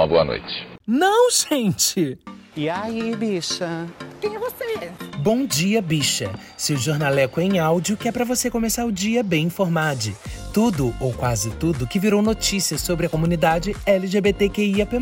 [0.00, 0.66] uma boa noite.
[0.86, 2.18] Não, gente!
[2.56, 3.86] E aí, bicha?
[4.20, 4.90] Quem é você?
[5.18, 6.32] Bom dia, bicha.
[6.56, 10.10] Seu jornaleco em áudio que é para você começar o dia bem informado.
[10.54, 14.98] Tudo, ou quase tudo, que virou notícia sobre a comunidade LGBTQIAP+.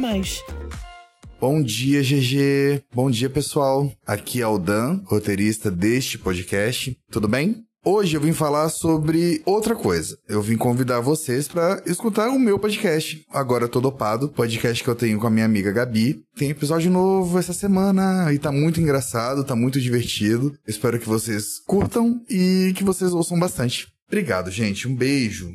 [1.41, 2.83] Bom dia, GG.
[2.93, 3.91] Bom dia, pessoal.
[4.05, 6.99] Aqui é o Dan, roteirista deste podcast.
[7.11, 7.68] Tudo bem?
[7.85, 10.19] Hoje eu vim falar sobre outra coisa.
[10.29, 13.25] Eu vim convidar vocês para escutar o meu podcast.
[13.31, 16.21] Agora eu tô dopado, podcast que eu tenho com a minha amiga Gabi.
[16.36, 20.53] Tem episódio novo essa semana e tá muito engraçado, tá muito divertido.
[20.67, 23.86] Espero que vocês curtam e que vocês ouçam bastante.
[24.08, 24.89] Obrigado, gente.
[24.89, 25.49] Um beijo.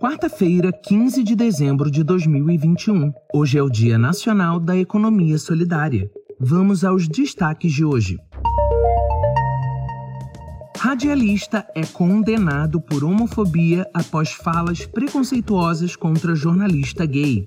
[0.00, 3.12] Quarta-feira, 15 de dezembro de 2021.
[3.32, 6.10] Hoje é o Dia Nacional da Economia Solidária.
[6.40, 8.18] Vamos aos destaques de hoje.
[10.82, 17.46] Radialista é condenado por homofobia após falas preconceituosas contra jornalista gay.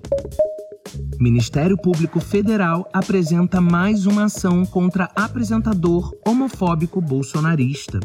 [1.18, 7.98] Ministério Público Federal apresenta mais uma ação contra apresentador homofóbico bolsonarista.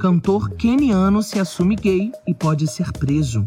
[0.00, 3.44] Cantor keniano se assume gay e pode ser preso.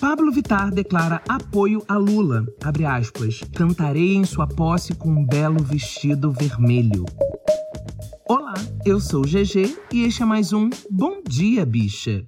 [0.00, 2.46] Pablo Vittar declara apoio a Lula.
[2.62, 3.40] Abre aspas.
[3.56, 7.04] Cantarei em sua posse com um belo vestido vermelho.
[8.84, 12.26] Eu sou GG e este é mais um Bom Dia Bicha.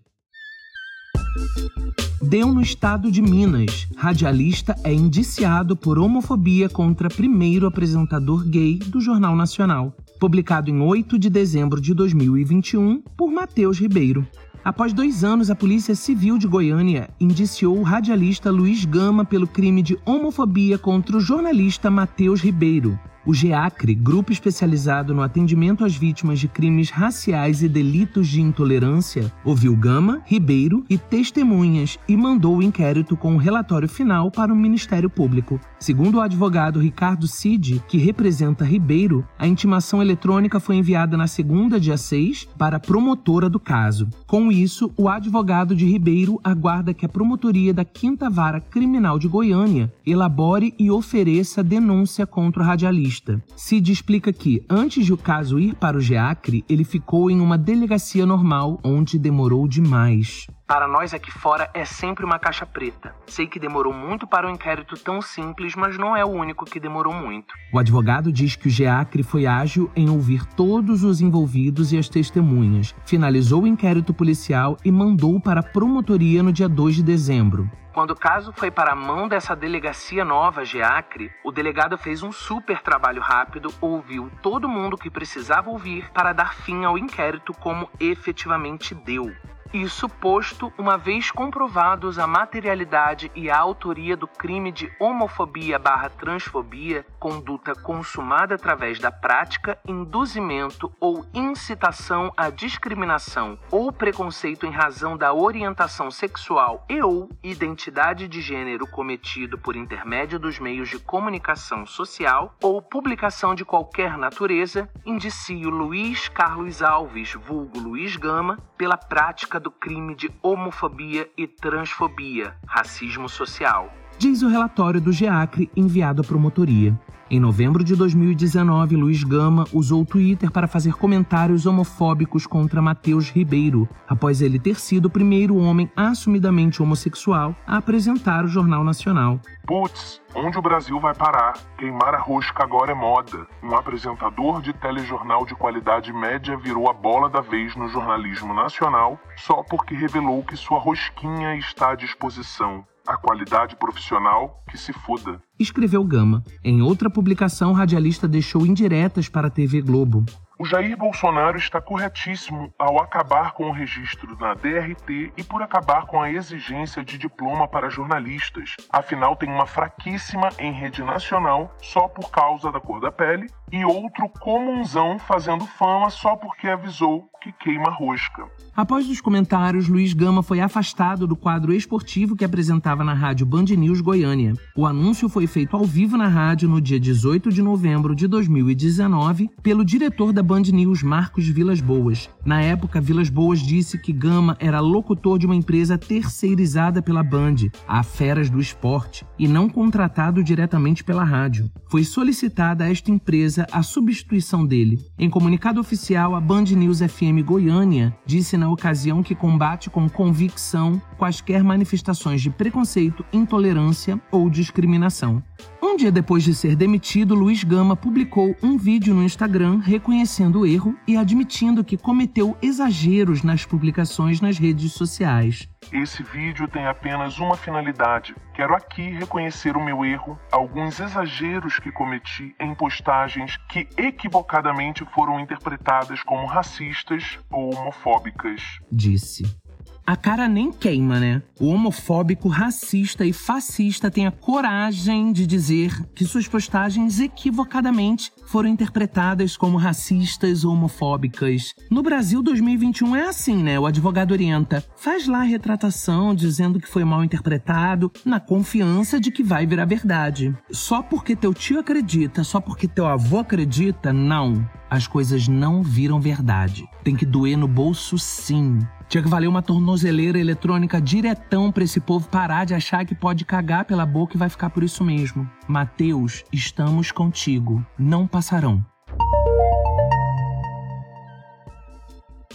[2.22, 3.88] Deu no estado de Minas.
[3.96, 11.18] Radialista é indiciado por homofobia contra primeiro apresentador gay do Jornal Nacional, publicado em 8
[11.18, 14.24] de dezembro de 2021 por Matheus Ribeiro.
[14.64, 19.82] Após dois anos, a Polícia Civil de Goiânia indiciou o radialista Luiz Gama pelo crime
[19.82, 22.96] de homofobia contra o jornalista Matheus Ribeiro.
[23.26, 29.32] O GEACRE, grupo especializado no atendimento às vítimas de crimes raciais e delitos de intolerância,
[29.42, 34.56] ouviu Gama, Ribeiro e testemunhas e mandou o inquérito com o relatório final para o
[34.56, 35.58] Ministério Público.
[35.80, 41.80] Segundo o advogado Ricardo Cid, que representa Ribeiro, a intimação eletrônica foi enviada na segunda,
[41.80, 44.06] dia 6, para a promotora do caso.
[44.26, 49.28] Com isso, o advogado de Ribeiro aguarda que a promotoria da Quinta Vara Criminal de
[49.28, 55.16] Goiânia elabore e ofereça denúncia contra o radialista entrevista, Cid explica que, antes de o
[55.16, 60.46] caso ir para o GEACRE, ele ficou em uma delegacia normal, onde demorou demais.
[60.66, 63.14] Para nós aqui fora é sempre uma caixa preta.
[63.26, 66.80] Sei que demorou muito para um inquérito tão simples, mas não é o único que
[66.80, 67.54] demorou muito.
[67.72, 72.08] O advogado diz que o GEACRE foi ágil em ouvir todos os envolvidos e as
[72.08, 77.70] testemunhas, finalizou o inquérito policial e mandou para a promotoria no dia 2 de dezembro.
[77.94, 82.32] Quando o caso foi para a mão dessa delegacia nova, GEACRE, o delegado fez um
[82.32, 87.88] super trabalho rápido, ouviu todo mundo que precisava ouvir para dar fim ao inquérito como
[88.00, 89.32] efetivamente deu.
[89.74, 96.08] Isso posto, uma vez comprovados a materialidade e a autoria do crime de homofobia barra
[96.08, 105.16] transfobia, conduta consumada através da prática, induzimento ou incitação à discriminação ou preconceito em razão
[105.16, 111.84] da orientação sexual e ou identidade de gênero cometido por intermédio dos meios de comunicação
[111.84, 119.63] social ou publicação de qualquer natureza, indicio Luiz Carlos Alves, vulgo Luiz Gama, pela prática
[119.64, 123.90] do crime de homofobia e transfobia, racismo social.
[124.18, 126.98] Diz o relatório do GEACRE enviado à promotoria.
[127.30, 133.28] Em novembro de 2019, Luiz Gama usou o Twitter para fazer comentários homofóbicos contra Matheus
[133.28, 139.40] Ribeiro, após ele ter sido o primeiro homem assumidamente homossexual a apresentar o Jornal Nacional.
[139.66, 141.54] Putz, onde o Brasil vai parar?
[141.76, 143.46] Queimar a rosca agora é moda.
[143.62, 149.18] Um apresentador de telejornal de qualidade média virou a bola da vez no jornalismo nacional
[149.38, 155.40] só porque revelou que sua rosquinha está à disposição a qualidade profissional que se foda.
[155.58, 156.42] Escreveu Gama.
[156.62, 160.24] Em outra publicação, o radialista deixou indiretas para a TV Globo.
[160.56, 166.06] O Jair Bolsonaro está corretíssimo ao acabar com o registro na DRT e por acabar
[166.06, 168.76] com a exigência de diploma para jornalistas.
[168.88, 173.84] Afinal, tem uma fraquíssima em rede nacional só por causa da cor da pele e
[173.84, 178.46] outro comunzão fazendo fama só porque avisou que queima rosca.
[178.74, 183.64] Após os comentários, Luiz Gama foi afastado do quadro esportivo que apresentava na rádio Band
[183.64, 184.54] News Goiânia.
[184.74, 189.50] O anúncio foi feito ao vivo na rádio no dia 18 de novembro de 2019
[189.62, 192.30] pelo diretor da Band News, Marcos Vilas Boas.
[192.44, 197.56] Na época, Vilas Boas disse que Gama era locutor de uma empresa terceirizada pela Band,
[197.86, 201.70] a Feras do Esporte, e não contratado diretamente pela rádio.
[201.90, 204.98] Foi solicitada a esta empresa a substituição dele.
[205.18, 211.00] Em comunicado oficial, a Band News FM Goiânia disse na ocasião que combate com convicção
[211.16, 215.42] quaisquer manifestações de preconceito, intolerância ou discriminação.
[215.82, 220.66] Um dia depois de ser demitido, Luiz Gama publicou um vídeo no Instagram reconhecendo o
[220.66, 225.68] erro e admitindo que cometeu exageros nas publicações nas redes sociais.
[225.92, 228.34] Esse vídeo tem apenas uma finalidade.
[228.54, 235.40] Quero aqui reconhecer o meu erro, alguns exageros que cometi em postagens que equivocadamente foram
[235.40, 238.60] interpretadas como racistas ou homofóbicas.
[238.90, 239.63] Disse.
[240.06, 241.42] A cara nem queima, né?
[241.58, 248.68] O homofóbico, racista e fascista tem a coragem de dizer que suas postagens equivocadamente foram
[248.68, 251.74] interpretadas como racistas ou homofóbicas.
[251.90, 253.80] No Brasil 2021 é assim, né?
[253.80, 259.30] O advogado orienta, faz lá a retratação dizendo que foi mal interpretado, na confiança de
[259.30, 260.54] que vai virar verdade.
[260.70, 264.68] Só porque teu tio acredita, só porque teu avô acredita, não.
[264.90, 266.86] As coisas não viram verdade.
[267.02, 268.78] Tem que doer no bolso sim.
[269.08, 273.44] Tinha que valer uma tornozeleira eletrônica diretão para esse povo parar de achar que pode
[273.44, 275.48] cagar pela boca e vai ficar por isso mesmo.
[275.68, 277.84] Mateus, estamos contigo.
[277.98, 278.84] Não passarão.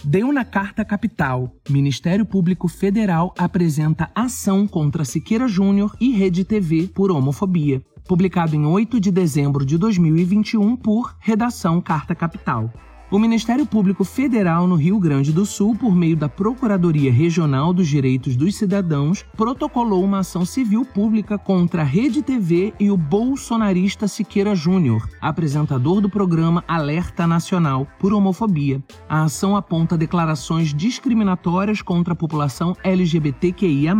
[0.02, 1.52] Deu na Carta Capital.
[1.68, 7.82] Ministério Público Federal apresenta ação contra Siqueira Júnior e Rede TV por homofobia.
[8.08, 12.72] Publicado em 8 de dezembro de 2021 por Redação Carta Capital.
[13.10, 17.88] O Ministério Público Federal no Rio Grande do Sul, por meio da Procuradoria Regional dos
[17.88, 24.06] Direitos dos Cidadãos, protocolou uma ação civil pública contra a Rede TV e o bolsonarista
[24.06, 28.80] Siqueira Júnior, apresentador do programa Alerta Nacional por homofobia.
[29.08, 33.92] A ação aponta declarações discriminatórias contra a população LGBTQIA+,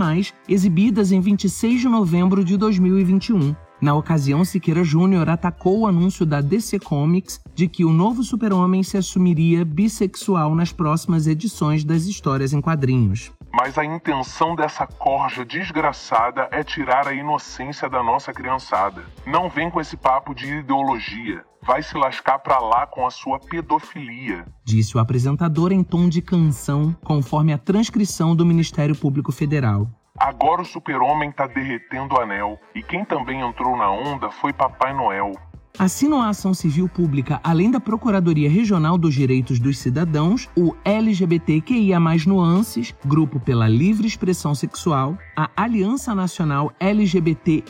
[0.48, 3.56] exibidas em 26 de novembro de 2021.
[3.80, 8.82] Na ocasião, Siqueira Júnior atacou o anúncio da DC Comics de que o novo super-homem
[8.82, 13.32] se assumiria bissexual nas próximas edições das histórias em quadrinhos.
[13.52, 19.02] Mas a intenção dessa corja desgraçada é tirar a inocência da nossa criançada.
[19.26, 21.42] Não vem com esse papo de ideologia.
[21.62, 24.44] Vai se lascar pra lá com a sua pedofilia.
[24.64, 29.88] Disse o apresentador em tom de canção, conforme a transcrição do Ministério Público Federal.
[30.20, 32.60] Agora o super-homem tá derretendo o anel.
[32.74, 35.32] E quem também entrou na onda foi Papai Noel.
[35.78, 41.98] Assinam a ação civil pública, além da Procuradoria Regional dos Direitos dos Cidadãos, o LGBTQIA
[42.26, 47.64] Nuances, Grupo pela Livre Expressão Sexual, a Aliança Nacional LGBTI+,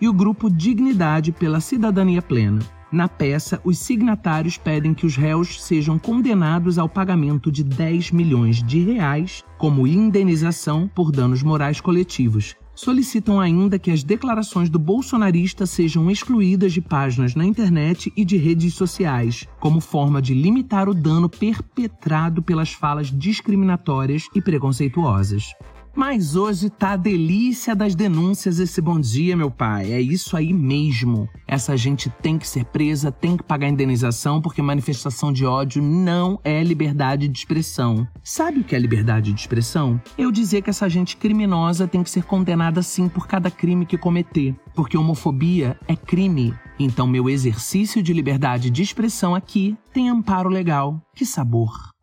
[0.00, 2.60] e o Grupo Dignidade pela Cidadania Plena.
[2.94, 8.62] Na peça, os signatários pedem que os réus sejam condenados ao pagamento de 10 milhões
[8.62, 12.54] de reais como indenização por danos morais coletivos.
[12.72, 18.36] Solicitam ainda que as declarações do bolsonarista sejam excluídas de páginas na internet e de
[18.36, 25.52] redes sociais, como forma de limitar o dano perpetrado pelas falas discriminatórias e preconceituosas.
[25.94, 29.92] Mas hoje tá a delícia das denúncias esse bom dia, meu pai.
[29.92, 31.28] É isso aí mesmo.
[31.46, 36.40] Essa gente tem que ser presa, tem que pagar indenização, porque manifestação de ódio não
[36.42, 38.08] é liberdade de expressão.
[38.24, 40.00] Sabe o que é liberdade de expressão?
[40.18, 43.96] Eu dizer que essa gente criminosa tem que ser condenada sim por cada crime que
[43.96, 44.52] cometer.
[44.74, 46.52] Porque homofobia é crime.
[46.76, 51.00] Então, meu exercício de liberdade de expressão aqui tem amparo legal.
[51.14, 51.93] Que sabor!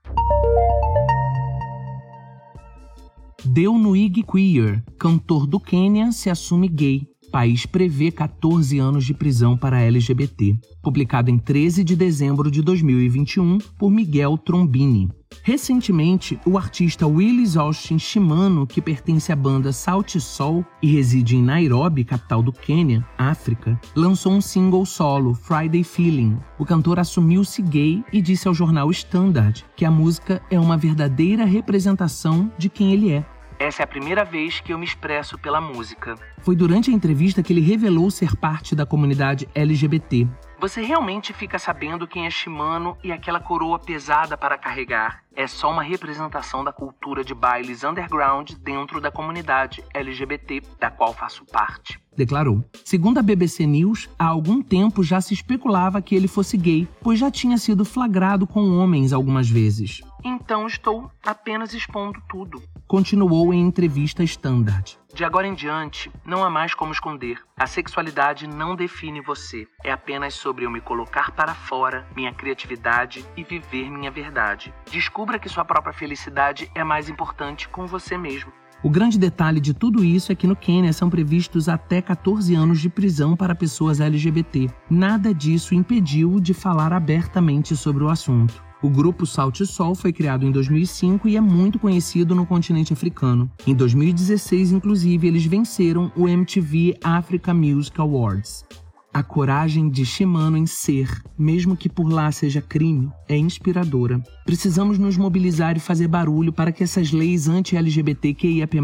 [3.54, 7.06] Deu no Ig Queer, cantor do Quênia, se assume gay.
[7.30, 10.58] País prevê 14 anos de prisão para LGBT.
[10.82, 15.10] Publicado em 13 de dezembro de 2021 por Miguel Trombini.
[15.44, 21.44] Recentemente, o artista Willis Austin Shimano, que pertence à banda Salt Sol e reside em
[21.44, 26.38] Nairobi, capital do Quênia, África, lançou um single solo, Friday Feeling.
[26.58, 31.44] O cantor assumiu-se gay e disse ao jornal Standard que a música é uma verdadeira
[31.44, 33.26] representação de quem ele é.
[33.62, 36.16] Essa é a primeira vez que eu me expresso pela música.
[36.40, 40.28] Foi durante a entrevista que ele revelou ser parte da comunidade LGBT.
[40.62, 45.24] Você realmente fica sabendo quem é Shimano e aquela coroa pesada para carregar.
[45.36, 51.16] É só uma representação da cultura de bailes underground dentro da comunidade LGBT, da qual
[51.16, 52.00] faço parte.
[52.16, 52.64] Declarou.
[52.86, 57.18] Segundo a BBC News, há algum tempo já se especulava que ele fosse gay, pois
[57.18, 60.02] já tinha sido flagrado com homens algumas vezes.
[60.24, 62.62] Então estou apenas expondo tudo.
[62.86, 65.01] Continuou em entrevista standard.
[65.14, 67.38] De agora em diante, não há mais como esconder.
[67.58, 69.68] A sexualidade não define você.
[69.84, 74.74] É apenas sobre eu me colocar para fora, minha criatividade e viver minha verdade.
[74.90, 78.54] Descubra que sua própria felicidade é mais importante com você mesmo.
[78.84, 82.80] O grande detalhe de tudo isso é que no Quênia são previstos até 14 anos
[82.80, 84.70] de prisão para pessoas LGBT.
[84.90, 88.71] Nada disso impediu de falar abertamente sobre o assunto.
[88.84, 93.50] O grupo Salt Sol foi criado em 2005 e é muito conhecido no continente africano.
[93.68, 98.66] Em 2016, inclusive, eles venceram o MTV Africa Music Awards.
[99.14, 104.24] A coragem de Shimano em ser, mesmo que por lá seja crime, é inspiradora.
[104.46, 108.78] Precisamos nos mobilizar e fazer barulho para que essas leis anti-LGBTQIAP+,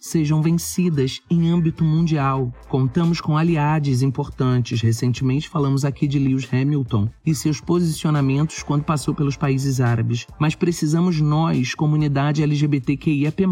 [0.00, 2.52] sejam vencidas em âmbito mundial.
[2.68, 4.80] Contamos com aliados importantes.
[4.80, 10.28] Recentemente falamos aqui de Lewis Hamilton e seus posicionamentos quando passou pelos países árabes.
[10.38, 13.42] Mas precisamos nós, comunidade LGBTQIAP+,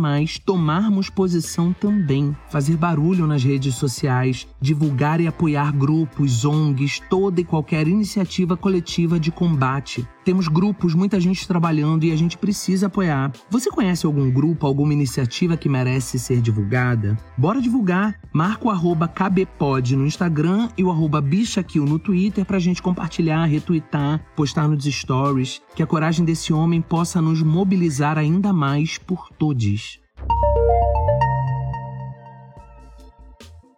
[0.45, 2.37] tomarmos posição também.
[2.51, 8.57] Fazer barulho nas redes sociais, divulgar e apoiar grupos grupos, ONGs, toda e qualquer iniciativa
[8.57, 10.07] coletiva de combate.
[10.25, 13.33] Temos grupos, muita gente trabalhando e a gente precisa apoiar.
[13.49, 17.17] Você conhece algum grupo, alguma iniciativa que merece ser divulgada?
[17.37, 18.21] Bora divulgar!
[18.33, 21.23] Marca o arroba KBPod no Instagram e o arroba
[21.75, 25.63] no Twitter pra gente compartilhar, retweetar, postar nos stories.
[25.75, 29.99] Que a coragem desse homem possa nos mobilizar ainda mais por todos.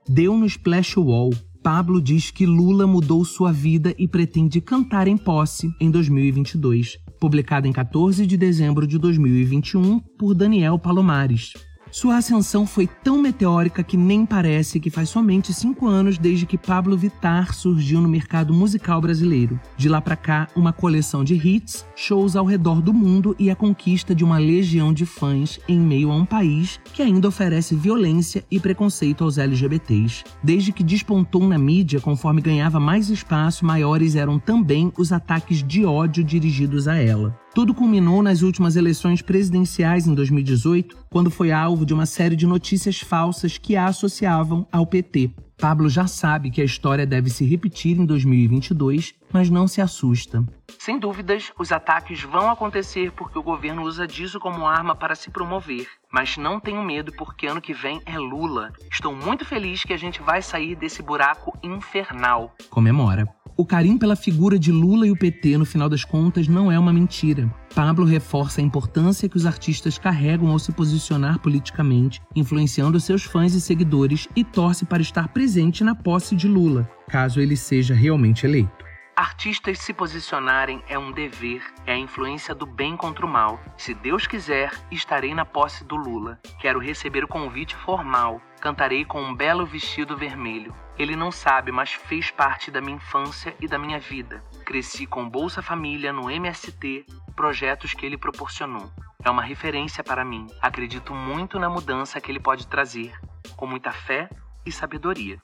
[0.08, 1.30] Deu no Splash Wall
[1.62, 7.68] Pablo diz que Lula mudou sua vida e pretende cantar em posse em 2022, publicado
[7.68, 11.52] em 14 de dezembro de 2021 por Daniel Palomares.
[11.92, 16.56] Sua ascensão foi tão meteórica que nem parece que faz somente cinco anos desde que
[16.56, 19.60] Pablo Vittar surgiu no mercado musical brasileiro.
[19.76, 23.54] De lá para cá, uma coleção de hits, shows ao redor do mundo e a
[23.54, 28.42] conquista de uma legião de fãs em meio a um país que ainda oferece violência
[28.50, 30.24] e preconceito aos LGBTs.
[30.42, 35.84] Desde que despontou na mídia, conforme ganhava mais espaço, maiores eram também os ataques de
[35.84, 37.41] ódio dirigidos a ela.
[37.54, 42.46] Tudo culminou nas últimas eleições presidenciais em 2018, quando foi alvo de uma série de
[42.46, 45.30] notícias falsas que a associavam ao PT.
[45.60, 50.42] Pablo já sabe que a história deve se repetir em 2022, mas não se assusta.
[50.78, 55.30] Sem dúvidas, os ataques vão acontecer porque o governo usa disso como arma para se
[55.30, 55.86] promover.
[56.10, 58.72] Mas não tenho medo porque ano que vem é Lula.
[58.90, 62.54] Estou muito feliz que a gente vai sair desse buraco infernal.
[62.70, 63.28] Comemora.
[63.56, 66.78] O carinho pela figura de Lula e o PT, no final das contas, não é
[66.78, 67.52] uma mentira.
[67.74, 73.54] Pablo reforça a importância que os artistas carregam ao se posicionar politicamente, influenciando seus fãs
[73.54, 78.46] e seguidores, e torce para estar presente na posse de Lula, caso ele seja realmente
[78.46, 78.82] eleito.
[79.14, 83.60] Artistas se posicionarem é um dever, é a influência do bem contra o mal.
[83.76, 86.40] Se Deus quiser, estarei na posse do Lula.
[86.58, 88.40] Quero receber o convite formal.
[88.62, 90.72] Cantarei com um belo vestido vermelho.
[90.96, 94.40] Ele não sabe, mas fez parte da minha infância e da minha vida.
[94.64, 97.04] Cresci com Bolsa Família no MST,
[97.34, 98.88] projetos que ele proporcionou.
[99.24, 100.46] É uma referência para mim.
[100.60, 103.12] Acredito muito na mudança que ele pode trazer,
[103.56, 104.30] com muita fé
[104.64, 105.40] e sabedoria.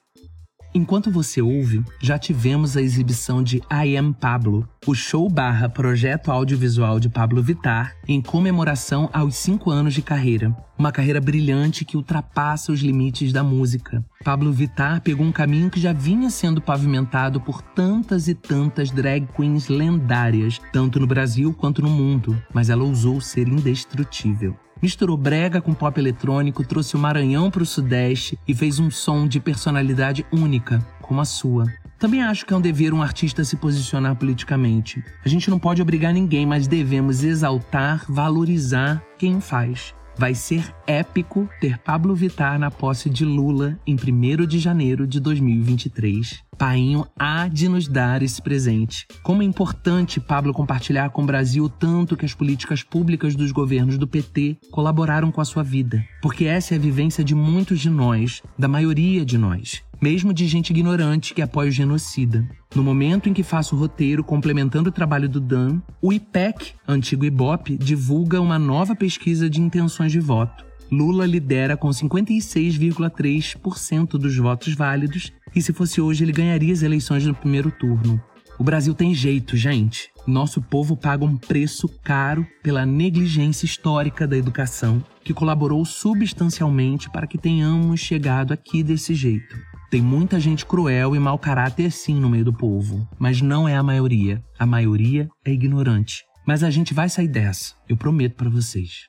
[0.73, 6.31] Enquanto você ouve, já tivemos a exibição de I Am Pablo, o show barra projeto
[6.31, 10.55] audiovisual de Pablo Vittar, em comemoração aos cinco anos de carreira.
[10.77, 14.05] Uma carreira brilhante que ultrapassa os limites da música.
[14.23, 19.27] Pablo Vittar pegou um caminho que já vinha sendo pavimentado por tantas e tantas drag
[19.35, 24.55] queens lendárias, tanto no Brasil quanto no mundo, mas ela ousou ser indestrutível.
[24.81, 29.27] Misturou brega com pop eletrônico, trouxe o Maranhão para o Sudeste e fez um som
[29.27, 31.65] de personalidade única, como a sua.
[31.97, 35.03] Também acho que é um dever um artista se posicionar politicamente.
[35.25, 39.93] A gente não pode obrigar ninguém, mas devemos exaltar, valorizar quem faz.
[40.19, 45.17] Vai ser épico ter Pablo Vittar na posse de Lula em 1 de janeiro de
[45.17, 46.43] 2023.
[46.57, 49.07] Painho há de nos dar esse presente.
[49.23, 53.53] Como é importante Pablo compartilhar com o Brasil o tanto que as políticas públicas dos
[53.53, 56.03] governos do PT colaboraram com a sua vida.
[56.21, 60.47] Porque essa é a vivência de muitos de nós, da maioria de nós mesmo de
[60.47, 62.47] gente ignorante que apoia o genocida.
[62.75, 67.25] No momento em que faço o roteiro complementando o trabalho do Dan, o IPEC, antigo
[67.25, 70.69] IBOP, divulga uma nova pesquisa de intenções de voto.
[70.91, 77.23] Lula lidera com 56,3% dos votos válidos e se fosse hoje ele ganharia as eleições
[77.25, 78.21] no primeiro turno.
[78.57, 80.09] O Brasil tem jeito, gente.
[80.27, 87.25] Nosso povo paga um preço caro pela negligência histórica da educação, que colaborou substancialmente para
[87.25, 89.55] que tenhamos chegado aqui desse jeito.
[89.89, 93.75] Tem muita gente cruel e mau caráter sim no meio do povo, mas não é
[93.75, 94.43] a maioria.
[94.59, 96.23] A maioria é ignorante.
[96.45, 99.07] Mas a gente vai sair dessa, eu prometo para vocês.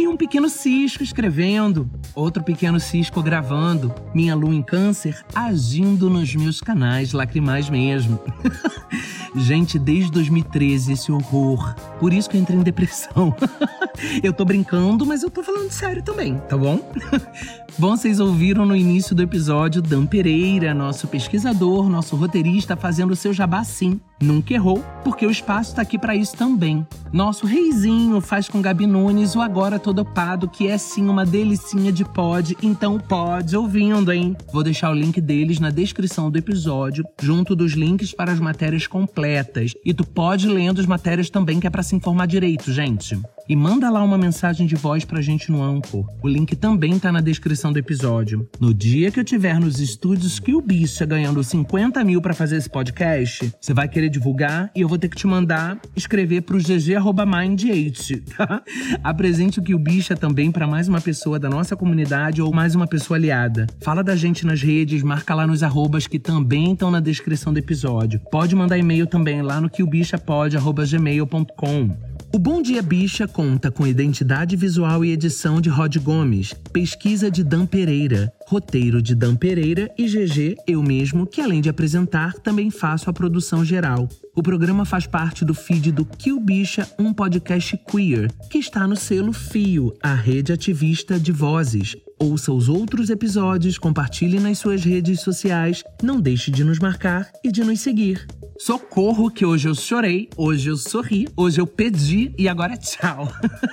[0.00, 6.34] Aí um pequeno cisco escrevendo, outro pequeno cisco gravando, minha lua em câncer agindo nos
[6.34, 8.18] meus canais lacrimais mesmo.
[9.34, 11.74] Gente, desde 2013 esse horror.
[11.98, 13.34] Por isso que eu entrei em depressão.
[14.22, 16.80] eu tô brincando, mas eu tô falando sério também, tá bom?
[17.80, 23.16] bom, vocês ouviram no início do episódio Dan Pereira, nosso pesquisador, nosso roteirista, fazendo o
[23.16, 23.98] seu jabá sim.
[24.20, 26.86] Nunca errou, porque o espaço tá aqui para isso também.
[27.10, 31.90] Nosso reizinho faz com Gabi Nunes o Agora Todo Pado, que é sim uma delicinha
[31.90, 34.36] de pod, então pode ouvindo, hein?
[34.52, 38.86] Vou deixar o link deles na descrição do episódio, junto dos links para as matérias
[38.86, 39.72] completas.
[39.86, 43.18] E tu pode lendo as matérias também, que é para se informar direito, gente
[43.50, 46.06] e manda lá uma mensagem de voz pra gente no Anchor.
[46.22, 48.48] O link também tá na descrição do episódio.
[48.60, 52.56] No dia que eu tiver nos estúdios que o Bicha ganhando 50 mil pra fazer
[52.56, 56.58] esse podcast, você vai querer divulgar e eu vou ter que te mandar escrever pro
[56.58, 58.62] gg.mind8, tá?
[59.02, 62.74] Apresente o que o Bicha também para mais uma pessoa da nossa comunidade ou mais
[62.74, 63.66] uma pessoa aliada.
[63.80, 67.58] Fala da gente nas redes, marca lá nos arrobas que também estão na descrição do
[67.58, 68.20] episódio.
[68.30, 72.09] Pode mandar e-mail também lá no que o bicha pode, gmail.com.
[72.32, 77.42] O Bom Dia Bicha conta com identidade visual e edição de Rod Gomes, pesquisa de
[77.42, 82.70] Dan Pereira, roteiro de Dan Pereira e GG, eu mesmo, que além de apresentar, também
[82.70, 84.08] faço a produção geral.
[84.36, 88.94] O programa faz parte do feed do Kill Bicha, um podcast queer, que está no
[88.94, 91.96] selo Fio, a rede ativista de vozes.
[92.22, 97.50] Ouça os outros episódios, compartilhe nas suas redes sociais, não deixe de nos marcar e
[97.50, 98.26] de nos seguir.
[98.58, 103.26] Socorro que hoje eu chorei, hoje eu sorri, hoje eu pedi e agora tchau.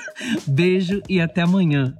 [0.48, 1.94] Beijo e até amanhã.